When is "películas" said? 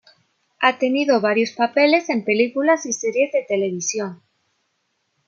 2.25-2.87